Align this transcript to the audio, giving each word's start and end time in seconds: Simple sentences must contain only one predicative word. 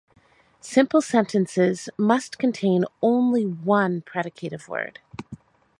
Simple 0.61 1.01
sentences 1.01 1.87
must 1.95 2.39
contain 2.39 2.85
only 3.03 3.43
one 3.43 4.01
predicative 4.01 4.67
word. 4.67 4.97